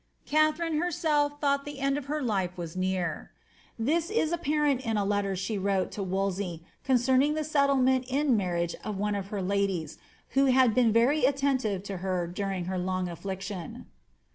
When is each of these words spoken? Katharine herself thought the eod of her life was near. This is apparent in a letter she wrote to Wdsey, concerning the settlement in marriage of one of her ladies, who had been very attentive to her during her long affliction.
Katharine 0.25 0.81
herself 0.81 1.39
thought 1.39 1.63
the 1.63 1.77
eod 1.77 1.95
of 1.95 2.05
her 2.05 2.23
life 2.23 2.57
was 2.57 2.75
near. 2.75 3.29
This 3.77 4.09
is 4.09 4.31
apparent 4.31 4.81
in 4.83 4.97
a 4.97 5.05
letter 5.05 5.35
she 5.35 5.59
wrote 5.59 5.91
to 5.91 6.03
Wdsey, 6.03 6.61
concerning 6.83 7.35
the 7.35 7.43
settlement 7.43 8.05
in 8.09 8.35
marriage 8.35 8.73
of 8.83 8.97
one 8.97 9.13
of 9.13 9.27
her 9.27 9.43
ladies, 9.43 9.99
who 10.29 10.45
had 10.47 10.73
been 10.73 10.91
very 10.91 11.25
attentive 11.25 11.83
to 11.83 11.97
her 11.97 12.25
during 12.25 12.65
her 12.65 12.79
long 12.79 13.07
affliction. 13.07 13.85